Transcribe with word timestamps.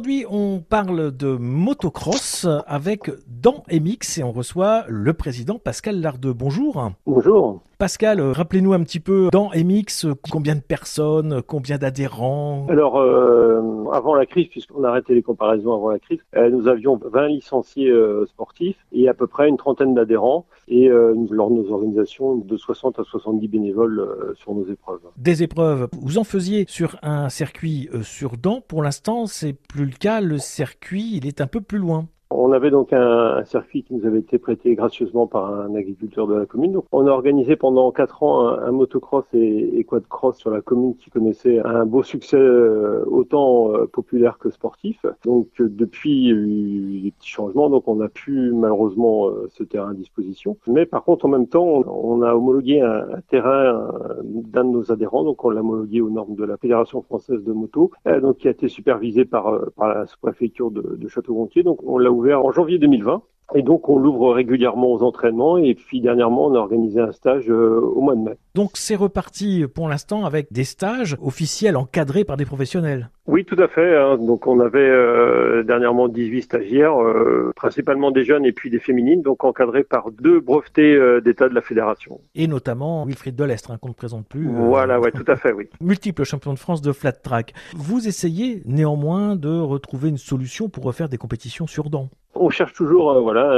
Aujourd'hui, 0.00 0.24
on 0.30 0.60
parle 0.60 1.14
de 1.14 1.36
motocross 1.36 2.46
avec 2.66 3.10
Dan 3.26 3.56
MX 3.70 4.16
et 4.16 4.22
on 4.22 4.32
reçoit 4.32 4.86
le 4.88 5.12
président 5.12 5.58
Pascal 5.58 6.00
Lardeux. 6.00 6.32
Bonjour. 6.32 6.92
Bonjour. 7.04 7.60
Pascal, 7.80 8.20
euh, 8.20 8.32
rappelez-nous 8.32 8.74
un 8.74 8.82
petit 8.82 9.00
peu 9.00 9.30
dans 9.32 9.48
MX, 9.54 10.08
combien 10.30 10.54
de 10.54 10.60
personnes, 10.60 11.40
combien 11.40 11.78
d'adhérents 11.78 12.66
Alors, 12.68 12.98
euh, 12.98 13.62
avant 13.90 14.14
la 14.14 14.26
crise, 14.26 14.48
puisqu'on 14.48 14.84
a 14.84 14.90
arrêté 14.90 15.14
les 15.14 15.22
comparaisons 15.22 15.72
avant 15.72 15.88
la 15.88 15.98
crise, 15.98 16.18
euh, 16.36 16.50
nous 16.50 16.68
avions 16.68 17.00
20 17.02 17.28
licenciés 17.28 17.90
sportifs 18.26 18.76
et 18.92 19.08
à 19.08 19.14
peu 19.14 19.26
près 19.26 19.48
une 19.48 19.56
trentaine 19.56 19.94
d'adhérents. 19.94 20.44
Et 20.68 20.88
lors 20.88 21.50
de 21.50 21.54
nos 21.54 21.72
organisations, 21.72 22.36
de 22.36 22.56
60 22.56 22.98
à 22.98 23.02
70 23.02 23.48
bénévoles 23.48 24.34
sur 24.36 24.54
nos 24.54 24.66
épreuves. 24.66 25.00
Des 25.16 25.42
épreuves, 25.42 25.88
vous 26.00 26.18
en 26.18 26.24
faisiez 26.24 26.66
sur 26.68 26.96
un 27.02 27.30
circuit 27.30 27.88
sur 28.02 28.36
dents. 28.36 28.60
Pour 28.60 28.82
l'instant, 28.82 29.24
c'est 29.24 29.54
plus 29.54 29.86
le 29.86 29.96
cas. 29.98 30.20
Le 30.20 30.36
circuit, 30.36 31.16
il 31.16 31.26
est 31.26 31.40
un 31.40 31.46
peu 31.46 31.62
plus 31.62 31.78
loin. 31.78 32.08
On 32.50 32.52
avait 32.52 32.72
donc 32.72 32.92
un, 32.92 33.44
circuit 33.44 33.84
qui 33.84 33.94
nous 33.94 34.04
avait 34.04 34.18
été 34.18 34.36
prêté 34.36 34.74
gracieusement 34.74 35.28
par 35.28 35.54
un 35.54 35.72
agriculteur 35.76 36.26
de 36.26 36.34
la 36.34 36.46
commune. 36.46 36.72
Donc, 36.72 36.84
on 36.90 37.06
a 37.06 37.10
organisé 37.10 37.54
pendant 37.54 37.92
quatre 37.92 38.24
ans 38.24 38.48
un, 38.48 38.72
motocross 38.72 39.24
et, 39.32 39.78
et 39.78 39.84
quadcross 39.84 40.36
sur 40.36 40.50
la 40.50 40.60
commune 40.60 40.96
qui 40.96 41.10
connaissait 41.10 41.60
un 41.64 41.86
beau 41.86 42.02
succès 42.02 42.36
euh, 42.36 43.04
autant 43.06 43.72
euh, 43.72 43.86
populaire 43.86 44.36
que 44.38 44.50
sportif. 44.50 45.06
Donc 45.24 45.46
euh, 45.60 45.68
depuis, 45.70 46.10
il 46.10 46.24
y 46.24 46.30
a 46.30 46.34
eu 46.34 47.00
des 47.02 47.10
petits 47.12 47.28
changements, 47.28 47.70
donc 47.70 47.86
on 47.86 47.94
n'a 47.94 48.08
plus 48.08 48.52
malheureusement 48.52 49.30
ce 49.50 49.62
terrain 49.62 49.92
à 49.92 49.94
disposition. 49.94 50.56
Mais 50.66 50.86
par 50.86 51.04
contre, 51.04 51.26
en 51.26 51.28
même 51.28 51.46
temps, 51.46 51.84
on, 51.86 52.20
a 52.22 52.34
homologué 52.34 52.80
un, 52.80 53.20
terrain 53.28 53.92
d'un 54.24 54.64
de 54.64 54.70
nos 54.70 54.90
adhérents, 54.90 55.22
donc 55.22 55.44
on 55.44 55.50
l'a 55.50 55.60
homologué 55.60 56.00
aux 56.00 56.10
normes 56.10 56.34
de 56.34 56.44
la 56.44 56.56
Fédération 56.56 57.00
française 57.00 57.44
de 57.44 57.52
moto, 57.52 57.92
donc 58.20 58.38
qui 58.38 58.48
a 58.48 58.50
été 58.50 58.66
supervisé 58.66 59.24
par, 59.24 59.52
la 59.78 60.06
sous-préfecture 60.06 60.72
de 60.72 61.08
Château-Gontier. 61.08 61.62
Donc 61.62 61.78
on 61.86 61.96
l'a 61.98 62.10
ouvert 62.10 62.39
en 62.44 62.52
janvier 62.52 62.78
2020. 62.78 63.22
Et 63.54 63.62
donc, 63.62 63.88
on 63.88 63.98
l'ouvre 63.98 64.32
régulièrement 64.32 64.92
aux 64.92 65.02
entraînements. 65.02 65.58
Et 65.58 65.74
puis, 65.74 66.00
dernièrement, 66.00 66.46
on 66.46 66.54
a 66.54 66.58
organisé 66.58 67.00
un 67.00 67.12
stage 67.12 67.50
euh, 67.50 67.80
au 67.80 68.00
mois 68.00 68.14
de 68.14 68.20
mai. 68.20 68.36
Donc, 68.54 68.72
c'est 68.74 68.96
reparti 68.96 69.64
pour 69.72 69.88
l'instant 69.88 70.24
avec 70.24 70.52
des 70.52 70.64
stages 70.64 71.16
officiels 71.20 71.76
encadrés 71.76 72.24
par 72.24 72.36
des 72.36 72.44
professionnels. 72.44 73.10
Oui, 73.26 73.44
tout 73.44 73.56
à 73.58 73.68
fait. 73.68 73.96
Hein. 73.96 74.18
Donc, 74.18 74.46
on 74.46 74.60
avait 74.60 74.78
euh, 74.78 75.62
dernièrement 75.64 76.08
18 76.08 76.42
stagiaires, 76.42 77.00
euh, 77.00 77.52
principalement 77.56 78.10
des 78.10 78.24
jeunes 78.24 78.44
et 78.44 78.52
puis 78.52 78.70
des 78.70 78.78
féminines, 78.78 79.22
donc 79.22 79.44
encadrés 79.44 79.84
par 79.84 80.10
deux 80.10 80.40
brevetés 80.40 81.20
d'État 81.24 81.48
de 81.48 81.54
la 81.54 81.60
fédération. 81.60 82.20
Et 82.34 82.46
notamment 82.46 83.04
Wilfried 83.04 83.36
Delestre, 83.36 83.72
hein, 83.72 83.78
qu'on 83.80 83.88
ne 83.88 83.94
présente 83.94 84.28
plus. 84.28 84.48
Voilà, 84.48 85.00
ouais, 85.00 85.12
tout 85.12 85.24
à 85.26 85.36
fait, 85.36 85.52
oui. 85.52 85.68
Multiple 85.80 86.24
champion 86.24 86.52
de 86.52 86.58
France 86.58 86.82
de 86.82 86.92
flat 86.92 87.12
track. 87.12 87.52
Vous 87.74 88.06
essayez 88.06 88.62
néanmoins 88.64 89.36
de 89.36 89.58
retrouver 89.60 90.08
une 90.08 90.18
solution 90.18 90.68
pour 90.68 90.84
refaire 90.84 91.08
des 91.08 91.18
compétitions 91.18 91.66
sur 91.66 91.90
dents 91.90 92.08
on 92.40 92.50
cherche 92.50 92.72
toujours 92.72 93.10
euh, 93.10 93.20
voilà 93.20 93.52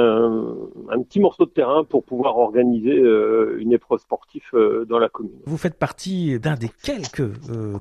un, 0.91 1.03
petit 1.03 1.21
morceau 1.21 1.47
de 1.47 1.51
terrain 1.51 1.85
pour 1.85 2.05
pouvoir 2.05 2.37
organiser 2.37 2.99
euh, 2.99 3.57
une 3.61 3.73
épreuve 3.73 4.01
sportive 4.01 4.43
euh, 4.55 4.85
dans 4.85 4.99
la 4.99 5.09
commune. 5.09 5.39
Vous 5.47 5.57
faites 5.57 5.79
partie 5.79 6.39
d'un 6.39 6.55
des 6.55 6.71
quelques 6.83 7.31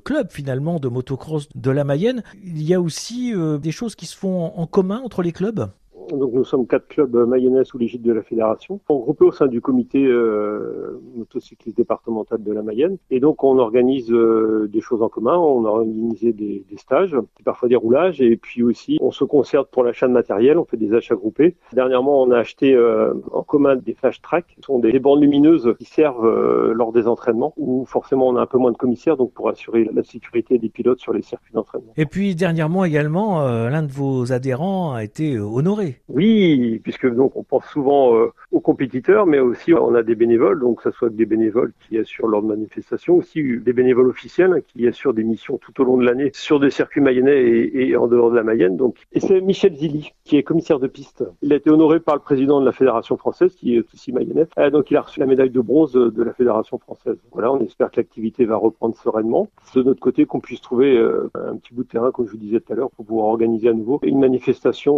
clubs 0.04 0.30
finalement 0.30 0.78
de 0.78 0.88
motocross 0.88 1.48
de 1.54 1.70
la 1.70 1.84
Mayenne. 1.84 2.22
Il 2.42 2.62
y 2.62 2.74
a 2.74 2.80
aussi 2.80 3.34
des 3.60 3.72
choses 3.72 3.94
qui 3.94 4.06
se 4.06 4.16
font 4.16 4.52
en 4.56 4.66
commun 4.66 5.00
entre 5.04 5.22
les 5.22 5.32
clubs? 5.32 5.68
Donc 6.16 6.32
nous 6.32 6.44
sommes 6.44 6.66
quatre 6.66 6.88
clubs 6.88 7.14
mayonnaise 7.14 7.66
sous 7.66 7.78
l'égide 7.78 8.02
de 8.02 8.12
la 8.12 8.22
fédération, 8.22 8.80
regroupés 8.88 9.24
au 9.24 9.32
sein 9.32 9.46
du 9.46 9.60
comité 9.60 10.04
euh, 10.04 11.00
motocycliste 11.16 11.76
départemental 11.76 12.42
de 12.42 12.52
la 12.52 12.62
Mayenne. 12.62 12.96
Et 13.10 13.20
donc 13.20 13.44
on 13.44 13.58
organise 13.58 14.10
euh, 14.10 14.68
des 14.72 14.80
choses 14.80 15.02
en 15.02 15.08
commun, 15.08 15.36
on 15.36 15.64
a 15.64 15.68
organisé 15.68 16.32
des, 16.32 16.64
des, 16.68 16.76
stages, 16.76 17.16
parfois 17.44 17.68
des 17.68 17.76
roulages, 17.76 18.20
et 18.20 18.36
puis 18.36 18.62
aussi 18.62 18.98
on 19.00 19.10
se 19.10 19.24
concerte 19.24 19.70
pour 19.70 19.84
l'achat 19.84 20.08
de 20.08 20.12
matériel, 20.12 20.58
on 20.58 20.64
fait 20.64 20.76
des 20.76 20.94
achats 20.94 21.14
groupés. 21.14 21.56
Dernièrement 21.72 22.22
on 22.22 22.30
a 22.30 22.38
acheté 22.38 22.74
euh, 22.74 23.14
en 23.32 23.42
commun 23.42 23.76
des 23.76 23.94
flash 23.94 24.20
tracks, 24.20 24.54
ce 24.60 24.66
sont 24.66 24.78
des, 24.78 24.98
bandes 24.98 25.22
lumineuses 25.22 25.74
qui 25.78 25.84
servent 25.84 26.26
euh, 26.26 26.72
lors 26.74 26.92
des 26.92 27.06
entraînements, 27.06 27.54
où 27.56 27.84
forcément 27.84 28.28
on 28.28 28.36
a 28.36 28.42
un 28.42 28.46
peu 28.46 28.58
moins 28.58 28.72
de 28.72 28.76
commissaires, 28.76 29.16
donc 29.16 29.32
pour 29.32 29.48
assurer 29.48 29.88
la 29.92 30.02
sécurité 30.02 30.58
des 30.58 30.68
pilotes 30.68 31.00
sur 31.00 31.12
les 31.12 31.22
circuits 31.22 31.52
d'entraînement. 31.54 31.92
Et 31.96 32.06
puis 32.06 32.34
dernièrement 32.34 32.84
également, 32.84 33.42
l'un 33.42 33.82
de 33.82 33.90
vos 33.90 34.32
adhérents 34.32 34.92
a 34.92 35.04
été 35.04 35.38
honoré. 35.38 36.01
Oui, 36.14 36.78
puisque 36.82 37.06
donc 37.06 37.36
on 37.36 37.42
pense 37.42 37.64
souvent 37.64 38.14
euh, 38.14 38.32
aux 38.50 38.60
compétiteurs, 38.60 39.24
mais 39.24 39.40
aussi 39.40 39.72
on 39.72 39.94
a 39.94 40.02
des 40.02 40.14
bénévoles, 40.14 40.60
donc 40.60 40.82
que 40.82 40.90
ce 40.90 40.90
soit 40.90 41.08
des 41.08 41.24
bénévoles 41.24 41.72
qui 41.88 41.96
assurent 41.96 42.28
leurs 42.28 42.42
manifestations, 42.42 43.16
aussi 43.16 43.42
des 43.58 43.72
bénévoles 43.72 44.08
officiels 44.08 44.52
hein, 44.52 44.60
qui 44.60 44.86
assurent 44.86 45.14
des 45.14 45.24
missions 45.24 45.56
tout 45.56 45.80
au 45.80 45.84
long 45.84 45.96
de 45.96 46.04
l'année 46.04 46.30
sur 46.34 46.60
des 46.60 46.68
circuits 46.68 47.00
mayennais 47.00 47.70
et, 47.72 47.96
en 47.96 48.08
dehors 48.08 48.30
de 48.30 48.36
la 48.36 48.42
Mayenne. 48.42 48.76
Donc, 48.76 48.96
et 49.12 49.20
c'est 49.20 49.40
Michel 49.40 49.74
Zilli 49.74 50.12
qui 50.24 50.36
est 50.36 50.42
commissaire 50.42 50.78
de 50.78 50.86
piste. 50.86 51.24
Il 51.40 51.50
a 51.54 51.56
été 51.56 51.70
honoré 51.70 51.98
par 51.98 52.14
le 52.14 52.20
président 52.20 52.60
de 52.60 52.66
la 52.66 52.72
fédération 52.72 53.16
française, 53.16 53.54
qui 53.54 53.76
est 53.76 53.84
aussi 53.94 54.12
mayennais. 54.12 54.46
Euh, 54.58 54.68
donc 54.68 54.90
il 54.90 54.96
a 54.98 55.00
reçu 55.00 55.18
la 55.18 55.26
médaille 55.26 55.50
de 55.50 55.60
bronze 55.60 55.94
de 55.94 56.22
la 56.22 56.34
fédération 56.34 56.76
française. 56.76 57.16
Voilà, 57.32 57.50
on 57.50 57.60
espère 57.60 57.90
que 57.90 57.96
l'activité 57.96 58.44
va 58.44 58.56
reprendre 58.56 58.94
sereinement. 58.96 59.48
De 59.74 59.82
notre 59.82 60.00
côté, 60.00 60.26
qu'on 60.26 60.40
puisse 60.40 60.60
trouver 60.60 60.94
euh, 60.94 61.30
un 61.34 61.56
petit 61.56 61.72
bout 61.72 61.84
de 61.84 61.88
terrain, 61.88 62.10
comme 62.10 62.26
je 62.26 62.32
vous 62.32 62.38
disais 62.38 62.60
tout 62.60 62.72
à 62.74 62.76
l'heure, 62.76 62.90
pour 62.90 63.06
pouvoir 63.06 63.28
organiser 63.28 63.70
à 63.70 63.72
nouveau 63.72 63.98
une 64.02 64.20
manifestation 64.20 64.92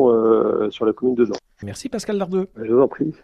sur 0.71 0.85
la 0.85 0.93
commune 0.93 1.04
de. 1.13 1.27
Merci 1.63 1.89
Pascal 1.89 2.17
Lardeux. 2.19 2.49
Je 2.57 2.73
vous 2.73 2.81
en 2.81 2.89
prie. 2.89 3.15